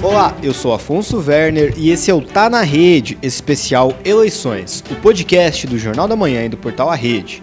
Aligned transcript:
Olá, 0.00 0.32
eu 0.44 0.54
sou 0.54 0.72
Afonso 0.72 1.18
Werner 1.18 1.74
e 1.76 1.90
esse 1.90 2.08
é 2.08 2.14
o 2.14 2.20
Tá 2.20 2.48
na 2.48 2.60
Rede, 2.62 3.18
especial 3.20 3.92
Eleições, 4.04 4.84
o 4.88 4.94
podcast 4.94 5.66
do 5.66 5.76
Jornal 5.76 6.06
da 6.06 6.14
Manhã 6.14 6.44
e 6.44 6.48
do 6.48 6.56
portal 6.56 6.88
A 6.88 6.94
Rede. 6.94 7.42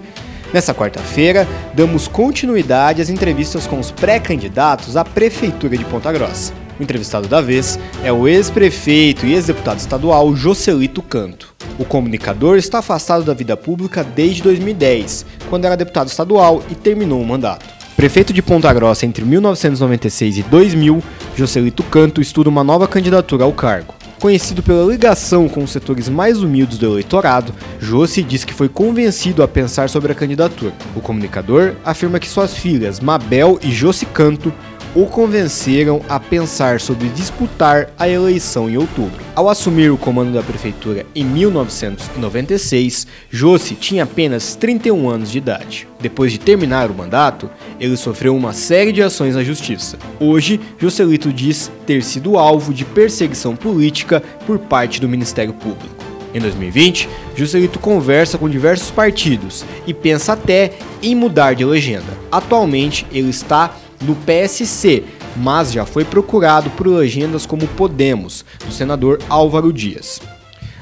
Nessa 0.54 0.73
quarta-feira, 0.73 1.46
damos 1.73 2.07
continuidade 2.07 3.02
às 3.02 3.10
entrevistas 3.10 3.68
com 3.68 3.78
os 3.78 3.91
pré-candidatos 3.91 4.96
à 4.96 5.04
Prefeitura 5.04 5.77
de 5.77 5.83
Ponta 5.83 6.13
Grossa. 6.13 6.54
O 6.79 6.83
entrevistado 6.83 7.27
da 7.27 7.41
vez 7.41 7.77
é 8.05 8.11
o 8.13 8.25
ex-prefeito 8.25 9.25
e 9.25 9.33
ex-deputado 9.33 9.79
estadual 9.79 10.33
Joselito 10.33 11.01
Canto. 11.01 11.53
O 11.77 11.83
comunicador 11.83 12.55
está 12.55 12.79
afastado 12.79 13.25
da 13.25 13.33
vida 13.33 13.57
pública 13.57 14.01
desde 14.01 14.41
2010, 14.43 15.25
quando 15.49 15.65
era 15.65 15.75
deputado 15.75 16.07
estadual 16.07 16.63
e 16.71 16.75
terminou 16.75 17.21
o 17.21 17.25
mandato. 17.25 17.84
Prefeito 18.05 18.31
de 18.31 18.39
Ponta 18.43 18.71
Grossa 18.71 19.03
entre 19.03 19.25
1996 19.25 20.37
e 20.37 20.43
2000, 20.43 21.04
Joselito 21.35 21.82
Canto 21.82 22.21
estuda 22.21 22.51
uma 22.51 22.63
nova 22.63 22.87
candidatura 22.87 23.46
ao 23.46 23.51
cargo. 23.51 23.96
Conhecido 24.19 24.61
pela 24.61 24.86
ligação 24.86 25.50
com 25.50 25.63
os 25.63 25.71
setores 25.71 26.07
mais 26.07 26.43
humildes 26.43 26.77
do 26.77 26.86
eleitorado, 26.86 27.51
Josi 27.79 28.21
diz 28.21 28.43
que 28.43 28.54
foi 28.54 28.69
convencido 28.69 29.41
a 29.41 29.47
pensar 29.47 29.89
sobre 29.89 30.11
a 30.11 30.15
candidatura. 30.15 30.71
O 30.96 31.01
comunicador 31.01 31.73
afirma 31.83 32.19
que 32.19 32.30
suas 32.30 32.53
filhas 32.55 32.99
Mabel 32.99 33.58
e 33.63 33.72
Josi 33.72 34.05
Canto 34.05 34.53
o 34.95 35.05
convenceram 35.05 36.02
a 36.08 36.17
pensar 36.19 36.80
sobre 36.80 37.09
disputar 37.09 37.89
a 37.99 38.08
eleição 38.08 38.69
em 38.69 38.77
outubro. 38.77 39.19
Ao 39.35 39.49
assumir 39.49 39.91
o 39.91 39.97
comando 39.97 40.33
da 40.33 40.41
prefeitura 40.41 41.05
em 41.13 41.25
1996, 41.25 43.05
Josi 43.30 43.75
tinha 43.75 44.05
apenas 44.05 44.55
31 44.55 45.09
anos 45.09 45.30
de 45.30 45.38
idade. 45.38 45.85
Depois 45.99 46.31
de 46.31 46.39
terminar 46.39 46.89
o 46.89 46.95
mandato, 46.95 47.49
ele 47.77 47.97
sofreu 47.97 48.33
uma 48.33 48.53
série 48.53 48.94
de 48.94 49.03
ações 49.03 49.35
na 49.35 49.44
justiça. 49.44 49.97
Hoje, 50.17 50.61
Joselito 50.77 51.33
diz 51.33 51.69
ter 51.85 52.02
sido 52.02 52.38
alvo 52.38 52.73
de 52.73 52.85
perseguição 52.85 53.53
política 53.53 54.23
por 54.47 54.57
parte 54.57 55.02
do 55.02 55.09
Ministério 55.09 55.53
Público. 55.53 56.05
Em 56.33 56.39
2020, 56.39 57.07
Juscelito 57.33 57.80
conversa 57.80 58.37
com 58.37 58.49
diversos 58.49 58.91
partidos 58.91 59.63
e 59.87 59.93
pensa 59.93 60.33
até 60.33 60.73
em 61.02 61.15
mudar 61.15 61.53
de 61.53 61.63
legenda. 61.63 62.13
Atualmente, 62.30 63.05
ele 63.11 63.30
está 63.30 63.73
no 64.01 64.15
PSC, 64.15 65.03
mas 65.35 65.71
já 65.71 65.85
foi 65.85 66.03
procurado 66.03 66.69
por 66.71 66.88
legendas 66.88 67.45
como 67.45 67.67
Podemos, 67.67 68.45
do 68.65 68.71
senador 68.71 69.19
Álvaro 69.29 69.71
Dias. 69.71 70.21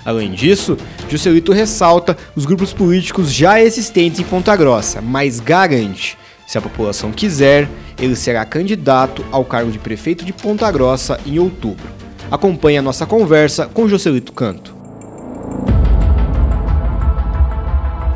Além 0.05 0.31
disso, 0.31 0.77
Juscelito 1.09 1.51
ressalta 1.51 2.17
os 2.35 2.45
grupos 2.45 2.73
políticos 2.73 3.31
já 3.31 3.61
existentes 3.61 4.19
em 4.19 4.23
Ponta 4.23 4.55
Grossa, 4.55 5.01
mas 5.01 5.39
garante, 5.39 6.17
se 6.45 6.57
a 6.57 6.61
população 6.61 7.11
quiser, 7.11 7.69
ele 7.97 8.15
será 8.15 8.43
candidato 8.43 9.23
ao 9.31 9.45
cargo 9.45 9.71
de 9.71 9.79
prefeito 9.79 10.25
de 10.25 10.33
Ponta 10.33 10.69
Grossa 10.71 11.19
em 11.25 11.39
outubro. 11.39 11.87
Acompanhe 12.29 12.77
a 12.77 12.81
nossa 12.81 13.05
conversa 13.05 13.67
com 13.67 13.87
Juscelito 13.87 14.33
Canto. 14.33 14.75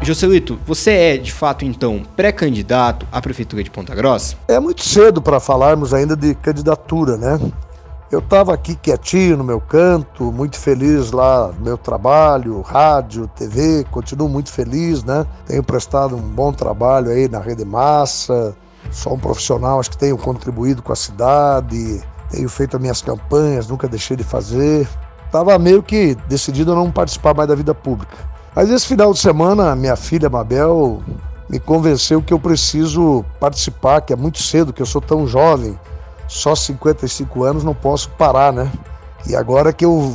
Joselito, 0.07 0.57
você 0.65 0.91
é 0.91 1.17
de 1.17 1.33
fato 1.33 1.65
então 1.65 2.01
pré-candidato 2.15 3.05
à 3.11 3.21
prefeitura 3.21 3.61
de 3.61 3.69
Ponta 3.69 3.93
Grossa? 3.93 4.37
É 4.47 4.57
muito 4.57 4.81
cedo 4.81 5.21
para 5.21 5.37
falarmos 5.37 5.93
ainda 5.93 6.15
de 6.15 6.33
candidatura, 6.33 7.17
né? 7.17 7.37
Eu 8.09 8.19
estava 8.19 8.53
aqui 8.53 8.73
quietinho 8.77 9.35
no 9.35 9.43
meu 9.43 9.59
canto, 9.59 10.31
muito 10.31 10.57
feliz 10.57 11.11
lá 11.11 11.51
no 11.51 11.59
meu 11.59 11.77
trabalho, 11.77 12.61
rádio, 12.61 13.27
TV, 13.35 13.83
continuo 13.91 14.29
muito 14.29 14.49
feliz, 14.49 15.03
né? 15.03 15.25
Tenho 15.45 15.61
prestado 15.61 16.15
um 16.15 16.21
bom 16.21 16.53
trabalho 16.53 17.11
aí 17.11 17.27
na 17.27 17.39
Rede 17.39 17.65
Massa, 17.65 18.55
sou 18.89 19.15
um 19.15 19.19
profissional, 19.19 19.77
acho 19.77 19.89
que 19.89 19.97
tenho 19.97 20.17
contribuído 20.17 20.81
com 20.81 20.93
a 20.93 20.95
cidade, 20.95 22.01
tenho 22.31 22.47
feito 22.47 22.77
as 22.77 22.81
minhas 22.81 23.01
campanhas, 23.01 23.67
nunca 23.67 23.89
deixei 23.89 24.15
de 24.15 24.23
fazer. 24.23 24.87
Estava 25.25 25.59
meio 25.59 25.83
que 25.83 26.15
decidido 26.29 26.71
a 26.71 26.75
não 26.75 26.89
participar 26.89 27.33
mais 27.33 27.49
da 27.49 27.55
vida 27.55 27.75
pública. 27.75 28.36
Mas 28.57 28.71
esse 28.71 28.87
final 28.87 29.13
de 29.13 29.19
semana, 29.19 29.75
minha 29.75 29.95
filha 29.95 30.27
Mabel 30.31 30.99
me 31.47 31.59
convenceu 31.59 32.23
que 32.23 32.33
eu 32.33 32.39
preciso 32.39 33.23
participar, 33.39 34.01
que 34.01 34.11
é 34.11 34.15
muito 34.15 34.41
cedo, 34.41 34.73
que 34.73 34.81
eu 34.81 34.85
sou 34.87 34.99
tão 34.99 35.27
jovem, 35.27 35.79
só 36.27 36.55
55 36.55 37.43
anos, 37.43 37.63
não 37.63 37.75
posso 37.75 38.09
parar, 38.09 38.51
né? 38.51 38.71
E 39.27 39.35
agora 39.35 39.71
que 39.71 39.85
eu 39.85 40.11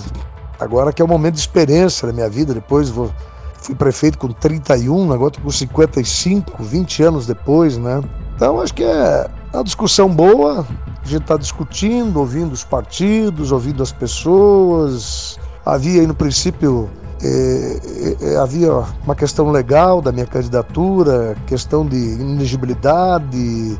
agora 0.58 0.92
que 0.92 1.00
é 1.00 1.04
o 1.04 1.08
momento 1.08 1.34
de 1.34 1.40
experiência 1.40 2.04
da 2.04 2.12
minha 2.12 2.28
vida, 2.28 2.52
depois 2.52 2.90
vou 2.90 3.14
fui 3.60 3.76
prefeito 3.76 4.18
com 4.18 4.26
31, 4.26 5.12
agora 5.12 5.30
tô 5.30 5.40
com 5.40 5.48
55, 5.48 6.64
20 6.64 7.02
anos 7.04 7.26
depois, 7.28 7.78
né? 7.78 8.02
Então 8.34 8.60
acho 8.60 8.74
que 8.74 8.82
é 8.82 9.30
uma 9.54 9.62
discussão 9.62 10.08
boa, 10.08 10.66
a 11.00 11.06
gente 11.06 11.22
está 11.22 11.36
discutindo, 11.36 12.18
ouvindo 12.18 12.52
os 12.52 12.64
partidos, 12.64 13.52
ouvindo 13.52 13.84
as 13.84 13.92
pessoas. 13.92 15.38
Havia 15.64 16.00
aí 16.00 16.08
no 16.08 16.14
princípio 16.14 16.90
é, 17.24 17.28
é, 17.28 18.32
é, 18.32 18.36
havia 18.36 18.72
uma 19.04 19.14
questão 19.14 19.50
legal 19.52 20.02
da 20.02 20.10
minha 20.10 20.26
candidatura, 20.26 21.36
questão 21.46 21.86
de 21.86 21.96
inegibilidade, 21.96 23.78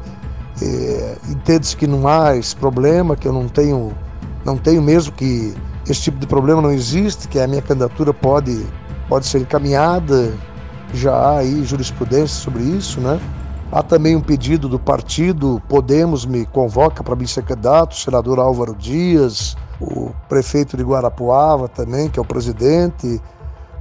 é, 0.62 1.16
entende-se 1.28 1.76
que 1.76 1.88
não 1.88 2.06
há 2.06 2.36
esse 2.36 2.54
problema, 2.54 3.16
que 3.16 3.26
eu 3.26 3.32
não 3.32 3.48
tenho, 3.48 3.92
não 4.44 4.56
tenho 4.56 4.80
mesmo 4.80 5.12
que 5.12 5.53
esse 5.88 6.03
tipo 6.03 6.19
de 6.19 6.26
problema 6.26 6.62
não 6.62 6.70
existe, 6.70 7.26
que 7.26 7.41
a 7.41 7.48
minha 7.48 7.62
candidatura 7.62 8.14
pode, 8.14 8.64
pode 9.08 9.26
ser 9.26 9.41
encaminhada, 9.41 10.32
já 10.94 11.12
há 11.12 11.38
aí 11.38 11.64
jurisprudência 11.64 12.41
sobre 12.41 12.62
isso, 12.62 13.00
né? 13.00 13.20
Há 13.72 13.82
também 13.82 14.14
um 14.14 14.20
pedido 14.20 14.69
do 14.69 14.78
partido, 14.78 15.60
Podemos 15.69 16.26
me 16.26 16.44
convoca 16.44 17.03
para 17.03 17.16
me 17.16 17.26
ser 17.26 17.42
candidato, 17.42 17.92
o 17.92 17.97
senador 17.97 18.38
Álvaro 18.38 18.76
Dias, 18.76 19.56
o 19.82 20.15
prefeito 20.28 20.76
de 20.76 20.82
Guarapuava 20.82 21.69
também, 21.69 22.09
que 22.09 22.19
é 22.19 22.22
o 22.22 22.25
presidente. 22.25 23.20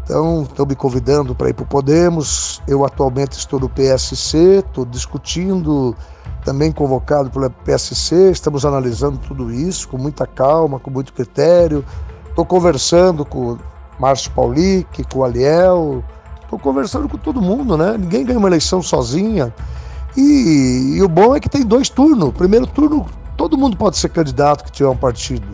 Então, 0.03 0.44
estão 0.44 0.66
me 0.66 0.75
convidando 0.75 1.35
para 1.35 1.50
ir 1.50 1.53
para 1.53 1.63
o 1.63 1.67
Podemos. 1.67 2.62
Eu 2.67 2.84
atualmente 2.85 3.34
estou 3.34 3.59
no 3.59 3.69
PSC, 3.69 4.63
estou 4.66 4.85
discutindo, 4.85 5.95
também 6.44 6.72
convocado 6.72 7.29
pelo 7.29 7.50
PSC. 7.50 8.31
Estamos 8.31 8.66
analisando 8.66 9.19
tudo 9.19 9.51
isso 9.51 9.88
com 9.88 9.97
muita 9.97 10.25
calma, 10.25 10.79
com 10.79 10.90
muito 10.90 11.13
critério. 11.13 11.85
Estou 12.28 12.45
conversando 12.45 13.23
com 13.23 13.53
o 13.53 13.59
Márcio 14.00 14.31
Paulic, 14.31 15.03
com 15.11 15.19
o 15.19 15.23
Aliel. 15.23 16.03
Estou 16.41 16.57
conversando 16.57 17.07
com 17.07 17.17
todo 17.17 17.41
mundo, 17.41 17.78
né? 17.78 17.95
Ninguém 17.97 18.25
ganha 18.25 18.40
uma 18.40 18.50
eleição 18.50 18.81
sozinha. 18.81 19.53
E, 20.17 20.95
e 20.97 21.01
o 21.01 21.07
bom 21.07 21.35
é 21.35 21.40
que 21.40 21.47
tem 21.47 21.63
dois 21.63 21.90
turnos. 21.90 22.34
Primeiro 22.34 22.67
turno, 22.67 23.06
todo 23.38 23.57
mundo 23.57 23.78
pode 23.78 23.97
ser 23.97 24.09
candidato 24.09 24.63
que 24.66 24.72
tiver 24.72 24.90
um 24.90 24.97
partido. 24.97 25.47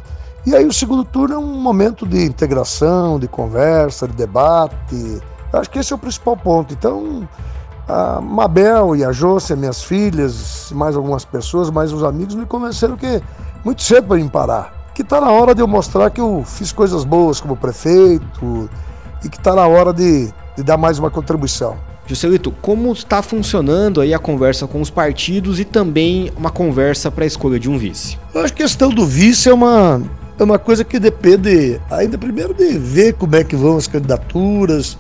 E 0.48 0.56
aí 0.56 0.66
o 0.66 0.72
segundo 0.72 1.04
turno 1.04 1.36
é 1.36 1.38
um 1.38 1.60
momento 1.60 2.08
de 2.08 2.24
integração, 2.24 3.20
de 3.20 3.28
conversa, 3.28 4.08
de 4.08 4.16
debate. 4.16 5.22
Eu 5.52 5.60
acho 5.60 5.70
que 5.70 5.78
esse 5.78 5.92
é 5.92 5.96
o 5.98 6.00
principal 6.00 6.38
ponto. 6.38 6.74
Então, 6.74 7.28
a 7.86 8.22
Mabel 8.22 8.96
e 8.96 9.04
a 9.04 9.12
Jôcia, 9.12 9.58
minhas 9.58 9.84
filhas, 9.84 10.72
mais 10.72 10.96
algumas 10.96 11.26
pessoas, 11.26 11.70
mais 11.70 11.92
uns 11.92 12.02
amigos, 12.02 12.34
me 12.34 12.46
convenceram 12.46 12.96
que 12.96 13.06
é 13.06 13.22
muito 13.66 13.84
cedo 13.84 14.08
para 14.08 14.16
me 14.16 14.30
parar. 14.30 14.88
Que 14.96 15.02
está 15.02 15.20
na 15.20 15.30
hora 15.32 15.54
de 15.54 15.62
eu 15.62 15.68
mostrar 15.68 16.10
que 16.12 16.22
eu 16.22 16.42
fiz 16.46 16.72
coisas 16.72 17.04
boas 17.04 17.42
como 17.42 17.58
prefeito 17.58 18.70
e 19.26 19.28
que 19.28 19.38
está 19.38 19.54
na 19.54 19.68
hora 19.68 19.92
de, 19.92 20.34
de 20.56 20.64
dar 20.64 20.78
mais 20.78 20.98
uma 20.98 21.12
contribuição. 21.12 21.76
Juscelito, 22.06 22.54
como 22.62 22.94
está 22.94 23.22
funcionando 23.22 24.00
aí 24.00 24.14
a 24.14 24.20
conversa 24.20 24.66
com 24.66 24.80
os 24.80 24.90
partidos 24.90 25.60
e 25.60 25.66
também 25.66 26.32
uma 26.38 26.50
conversa 26.50 27.12
para 27.12 27.26
a 27.26 27.28
escolha 27.28 27.60
de 27.60 27.70
um 27.70 27.78
vice? 27.78 28.18
Eu 28.34 28.46
acho 28.46 28.54
que 28.54 28.64
a 28.64 28.66
questão 28.66 28.90
do 28.90 29.06
vice 29.06 29.50
é 29.50 29.54
uma 29.54 30.02
é 30.40 30.44
uma 30.44 30.60
coisa 30.60 30.84
que 30.84 31.00
depende 31.00 31.82
ainda 31.90 32.18
primeiro 32.18 32.54
de 32.54 32.78
ver 32.78 33.14
como 33.14 33.36
é 33.36 33.44
que 33.44 33.56
vão 33.56 33.78
as 33.78 33.88
candidaturas, 33.88 34.98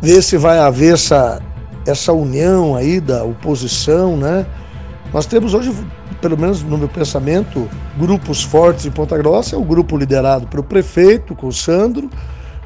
ver 0.00 0.22
se 0.22 0.36
vai 0.36 0.58
haver 0.58 0.94
essa, 0.94 1.42
essa 1.86 2.12
união 2.12 2.74
aí 2.74 3.00
da 3.00 3.22
oposição, 3.24 4.16
né? 4.16 4.46
Nós 5.12 5.26
temos 5.26 5.52
hoje, 5.52 5.72
pelo 6.22 6.38
menos 6.38 6.62
no 6.62 6.78
meu 6.78 6.88
pensamento, 6.88 7.68
grupos 7.98 8.42
fortes 8.42 8.86
em 8.86 8.90
Ponta 8.90 9.16
Grossa, 9.18 9.56
é 9.56 9.58
o 9.58 9.64
grupo 9.64 9.96
liderado 9.96 10.46
pelo 10.46 10.62
prefeito, 10.62 11.34
com 11.34 11.48
o 11.48 11.52
Sandro, 11.52 12.08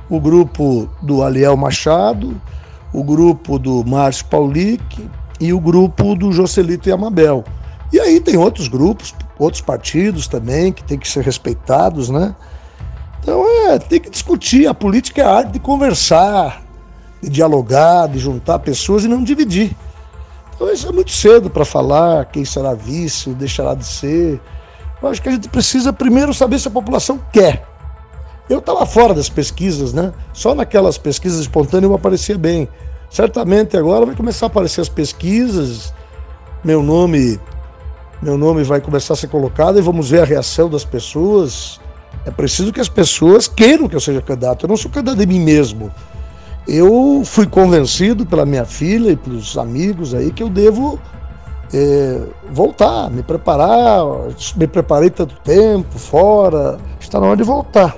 o 0.09 0.21
grupo 0.21 0.89
do 1.03 1.25
Aliel 1.25 1.57
Machado, 1.57 2.41
o 2.93 3.03
grupo 3.03 3.59
do 3.59 3.85
Márcio 3.85 4.27
Paulic 4.27 5.09
e 5.41 5.53
o 5.53 5.59
grupo 5.59 6.15
do 6.15 6.31
Jocelito 6.31 6.89
e 6.89 6.93
Amabel. 6.93 7.45
E 7.93 7.99
aí 7.99 8.21
tem 8.21 8.37
outros 8.37 8.69
grupos, 8.69 9.13
outros 9.39 9.61
partidos 9.61 10.27
também 10.27 10.73
que 10.73 10.83
tem 10.83 10.99
que 10.99 11.09
ser 11.09 11.23
respeitados, 11.23 12.09
né? 12.09 12.35
Então 13.23 13.45
é, 13.69 13.79
tem 13.79 14.01
que 14.01 14.11
discutir. 14.11 14.67
A 14.67 14.75
política 14.75 15.23
é 15.23 15.25
a 15.25 15.37
arte 15.39 15.53
de 15.53 15.59
conversar, 15.59 16.63
de 17.23 17.29
dialogar, 17.29 18.09
de 18.09 18.19
juntar 18.19 18.59
pessoas 18.61 19.05
e 19.05 19.09
não 19.09 19.23
dividir. 19.23 19.77
Então 20.55 20.73
isso 20.73 20.89
é 20.89 20.93
muito 20.93 21.11
cedo 21.11 21.51
para 21.51 21.65
falar 21.65 22.25
quem 22.27 22.45
será 22.45 22.73
vice, 22.73 23.31
deixará 23.31 23.75
de 23.75 23.85
ser. 23.85 24.41
Eu 25.03 25.09
acho 25.09 25.21
que 25.21 25.29
a 25.29 25.33
gente 25.33 25.49
precisa 25.49 25.93
primeiro 25.93 26.33
saber 26.33 26.59
se 26.59 26.69
a 26.69 26.71
população 26.71 27.21
quer. 27.33 27.67
Eu 28.49 28.61
estava 28.61 28.87
fora 28.87 29.13
das 29.13 29.29
pesquisas, 29.29 29.93
né? 29.93 30.13
Só 30.33 30.55
naquelas 30.55 30.97
pesquisas 30.97 31.41
espontâneas 31.41 31.91
eu 31.91 31.97
aparecia 31.97 32.39
bem. 32.39 32.69
Certamente 33.11 33.77
agora 33.77 34.07
vai 34.07 34.15
começar 34.15 34.47
a 34.47 34.49
aparecer 34.49 34.81
as 34.81 34.89
pesquisas, 34.89 35.93
meu 36.65 36.83
nome 36.83 37.39
meu 38.23 38.39
nome 38.39 38.63
vai 38.63 38.81
começar 38.81 39.15
a 39.15 39.17
ser 39.17 39.29
colocado 39.29 39.79
e 39.79 39.83
vamos 39.83 40.11
ver 40.11 40.23
a 40.23 40.25
reação 40.25 40.69
das 40.69 40.85
pessoas. 40.85 41.79
É 42.25 42.31
preciso 42.31 42.73
que 42.73 42.81
as 42.81 42.89
pessoas 42.89 43.47
queiram 43.47 43.89
que 43.89 43.95
eu 43.95 44.01
seja 44.01 44.23
candidato. 44.23 44.65
Eu 44.65 44.69
não 44.69 44.77
sou 44.77 44.91
candidato 44.91 45.19
de 45.19 45.27
mim 45.27 45.41
mesmo. 45.41 45.93
Eu 46.67 47.23
fui 47.25 47.47
convencido 47.47 48.27
pela 48.27 48.45
minha 48.45 48.65
filha 48.65 49.11
e 49.11 49.17
pelos 49.17 49.57
amigos 49.57 50.15
aí 50.15 50.33
que 50.33 50.43
eu 50.43 50.49
devo 50.49 50.99
é, 51.73 52.23
voltar, 52.51 53.11
me 53.11 53.23
preparar. 53.23 54.03
Me 54.57 54.67
preparei 54.67 55.11
tanto 55.11 55.37
tempo 55.45 55.99
fora, 55.99 56.79
está 56.99 57.21
na 57.21 57.27
hora 57.27 57.37
de 57.37 57.45
voltar. 57.45 57.97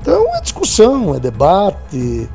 Então 0.00 0.36
é 0.36 0.40
discussão, 0.40 1.14
é 1.14 1.20
debate. 1.20 2.28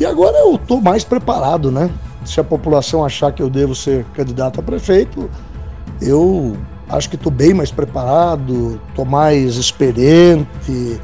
E 0.00 0.04
agora 0.04 0.36
eu 0.38 0.56
estou 0.56 0.80
mais 0.80 1.04
preparado, 1.04 1.70
né? 1.70 1.90
Se 2.24 2.40
a 2.40 2.44
população 2.44 3.04
achar 3.04 3.32
que 3.32 3.42
eu 3.42 3.48
devo 3.48 3.74
ser 3.74 4.04
candidato 4.14 4.60
a 4.60 4.62
prefeito, 4.62 5.30
eu 6.00 6.56
acho 6.88 7.10
que 7.10 7.16
estou 7.16 7.30
bem 7.30 7.52
mais 7.52 7.70
preparado, 7.70 8.80
estou 8.88 9.04
mais 9.04 9.56
experiente, 9.56 11.00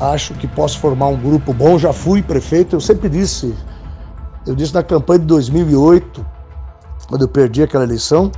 acho 0.00 0.34
que 0.34 0.46
posso 0.46 0.78
formar 0.78 1.08
um 1.08 1.16
grupo 1.16 1.52
bom. 1.52 1.78
Já 1.78 1.92
fui 1.92 2.22
prefeito, 2.22 2.76
eu 2.76 2.80
sempre 2.80 3.08
disse, 3.08 3.54
eu 4.46 4.54
disse 4.54 4.74
na 4.74 4.82
campanha 4.82 5.20
de 5.20 5.26
2008, 5.26 6.26
quando 7.08 7.22
eu 7.22 7.28
perdi 7.28 7.62
aquela 7.62 7.84
eleição, 7.84 8.32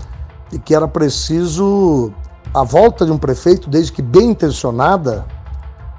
de 0.50 0.58
que 0.58 0.74
era 0.74 0.86
preciso 0.86 2.12
a 2.52 2.62
volta 2.62 3.06
de 3.06 3.10
um 3.10 3.18
prefeito, 3.18 3.70
desde 3.70 3.92
que 3.92 4.02
bem 4.02 4.30
intencionada. 4.30 5.24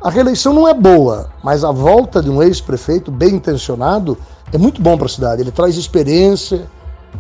A 0.02 0.10
reeleição 0.10 0.54
não 0.54 0.68
é 0.68 0.74
boa, 0.74 1.30
mas 1.44 1.64
a 1.64 1.72
volta 1.72 2.22
de 2.22 2.30
um 2.30 2.44
ex-prefeito 2.44 3.12
bem 3.12 3.36
intencionado 3.36 4.18
é 4.54 4.58
muito 4.58 4.80
bom 4.82 4.96
para 4.96 5.08
a 5.08 5.10
cidade. 5.10 5.42
Ele 5.42 5.52
traz 5.52 5.76
experiência, 5.76 6.68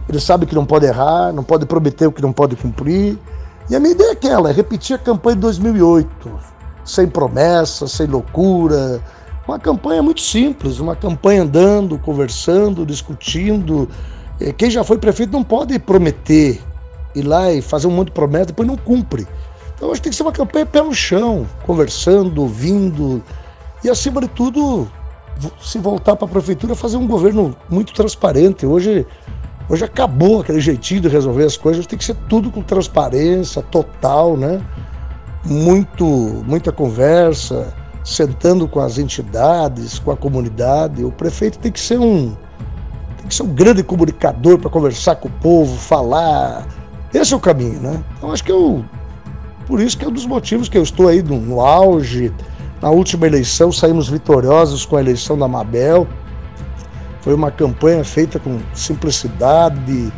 ele 0.07 0.19
sabe 0.19 0.45
que 0.45 0.55
não 0.55 0.65
pode 0.65 0.85
errar, 0.85 1.31
não 1.33 1.43
pode 1.43 1.65
prometer 1.65 2.07
o 2.07 2.11
que 2.11 2.21
não 2.21 2.31
pode 2.33 2.55
cumprir. 2.55 3.17
E 3.69 3.75
a 3.75 3.79
minha 3.79 3.93
ideia 3.93 4.09
é 4.09 4.11
aquela, 4.11 4.49
é 4.49 4.53
repetir 4.53 4.95
a 4.95 4.99
campanha 4.99 5.35
de 5.35 5.41
2008, 5.41 6.31
sem 6.83 7.07
promessa, 7.07 7.87
sem 7.87 8.05
loucura. 8.07 9.01
Uma 9.47 9.59
campanha 9.59 10.01
muito 10.01 10.21
simples, 10.21 10.79
uma 10.79 10.95
campanha 10.95 11.43
andando, 11.43 11.97
conversando, 11.97 12.85
discutindo. 12.85 13.89
É, 14.39 14.51
quem 14.51 14.69
já 14.69 14.83
foi 14.83 14.97
prefeito 14.97 15.31
não 15.31 15.43
pode 15.43 15.77
prometer, 15.79 16.61
ir 17.15 17.21
lá 17.23 17.51
e 17.51 17.61
fazer 17.61 17.87
um 17.87 17.91
monte 17.91 18.07
de 18.07 18.13
promessa, 18.13 18.47
depois 18.47 18.67
não 18.67 18.77
cumpre. 18.77 19.27
Então 19.75 19.91
acho 19.91 19.99
que 19.99 20.03
tem 20.03 20.11
que 20.11 20.15
ser 20.15 20.23
uma 20.23 20.31
campanha 20.31 20.65
pé 20.65 20.81
no 20.81 20.93
chão, 20.93 21.45
conversando, 21.65 22.41
ouvindo 22.41 23.21
e, 23.85 23.89
acima 23.89 24.19
de 24.19 24.27
tudo, 24.29 24.87
se 25.61 25.77
voltar 25.77 26.15
para 26.15 26.25
a 26.25 26.29
prefeitura, 26.29 26.73
fazer 26.73 26.97
um 26.97 27.05
governo 27.05 27.55
muito 27.69 27.93
transparente. 27.93 28.65
Hoje 28.65 29.05
Hoje 29.67 29.83
acabou 29.83 30.41
aquele 30.41 30.59
jeitinho 30.59 31.01
de 31.01 31.07
resolver 31.07 31.43
as 31.43 31.57
coisas, 31.57 31.87
tem 31.87 31.97
que 31.97 32.05
ser 32.05 32.15
tudo 32.29 32.51
com 32.51 32.61
transparência 32.61 33.61
total, 33.63 34.37
né? 34.37 34.61
Muito, 35.43 36.05
muita 36.45 36.71
conversa, 36.71 37.73
sentando 38.03 38.67
com 38.67 38.79
as 38.79 38.99
entidades, 38.99 39.97
com 39.97 40.11
a 40.11 40.17
comunidade. 40.17 41.03
O 41.03 41.11
prefeito 41.11 41.57
tem 41.57 41.71
que 41.71 41.79
ser 41.79 41.99
um 41.99 42.35
tem 43.17 43.27
que 43.27 43.33
ser 43.33 43.43
um 43.43 43.53
grande 43.53 43.81
comunicador 43.83 44.59
para 44.59 44.69
conversar 44.69 45.15
com 45.15 45.27
o 45.27 45.31
povo, 45.31 45.75
falar. 45.77 46.67
Esse 47.11 47.33
é 47.33 47.37
o 47.37 47.39
caminho, 47.39 47.79
né? 47.79 48.03
Então 48.17 48.31
acho 48.31 48.43
que 48.43 48.51
eu 48.51 48.85
por 49.65 49.79
isso 49.81 49.97
que 49.97 50.05
é 50.05 50.07
um 50.07 50.11
dos 50.11 50.27
motivos 50.27 50.69
que 50.69 50.77
eu 50.77 50.83
estou 50.83 51.07
aí 51.07 51.23
no, 51.23 51.39
no 51.39 51.59
auge. 51.59 52.31
Na 52.81 52.91
última 52.91 53.25
eleição 53.25 53.71
saímos 53.71 54.07
vitoriosos 54.07 54.85
com 54.85 54.95
a 54.95 54.99
eleição 54.99 55.35
da 55.35 55.47
Mabel. 55.47 56.07
Foi 57.25 57.33
uma 57.33 57.49
campanha 57.49 58.03
feita 58.03 58.37
com 58.37 58.59
simplicidade. 58.71 60.13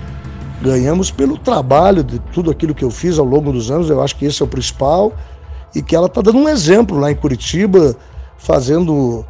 Ganhamos 0.61 1.09
pelo 1.09 1.37
trabalho 1.37 2.03
de 2.03 2.19
tudo 2.19 2.51
aquilo 2.51 2.75
que 2.75 2.83
eu 2.83 2.91
fiz 2.91 3.17
ao 3.17 3.23
longo 3.23 3.53
dos 3.53 3.71
anos. 3.71 3.89
Eu 3.89 4.03
acho 4.03 4.17
que 4.17 4.25
esse 4.25 4.41
é 4.41 4.45
o 4.45 4.47
principal. 4.47 5.13
E 5.73 5.81
que 5.81 5.95
ela 5.95 6.07
está 6.07 6.21
dando 6.21 6.37
um 6.37 6.49
exemplo 6.49 6.99
lá 6.99 7.09
em 7.09 7.15
Curitiba, 7.15 7.95
fazendo 8.37 9.25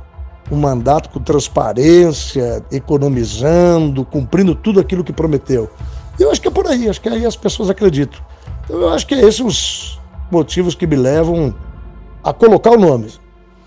um 0.51 0.55
mandato 0.55 1.09
com 1.09 1.19
transparência, 1.19 2.65
economizando, 2.71 4.03
cumprindo 4.03 4.55
tudo 4.55 4.79
aquilo 4.79 5.03
que 5.03 5.13
prometeu. 5.13 5.69
Eu 6.19 6.31
acho 6.31 6.41
que 6.41 6.47
é 6.47 6.51
por 6.51 6.65
aí, 6.65 6.89
acho 6.89 6.99
que 6.99 7.09
aí 7.09 7.27
as 7.27 7.35
pessoas 7.35 7.69
acreditam. 7.69 8.19
Então 8.63 8.81
eu 8.81 8.89
acho 8.89 9.05
que 9.05 9.13
esses 9.13 9.35
são 9.35 9.45
os 9.45 10.01
motivos 10.31 10.73
que 10.73 10.87
me 10.87 10.95
levam 10.95 11.53
a 12.23 12.33
colocar 12.33 12.71
o 12.71 12.79
nome. 12.79 13.13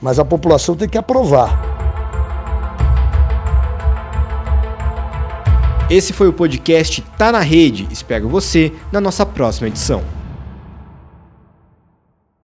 Mas 0.02 0.18
a 0.18 0.24
população 0.24 0.74
tem 0.74 0.88
que 0.88 0.98
aprovar. 0.98 1.79
Esse 5.90 6.12
foi 6.12 6.28
o 6.28 6.32
podcast 6.32 7.02
Tá 7.18 7.32
na 7.32 7.40
Rede. 7.40 7.88
Espero 7.90 8.28
você 8.28 8.72
na 8.92 9.00
nossa 9.00 9.26
próxima 9.26 9.66
edição. 9.66 10.19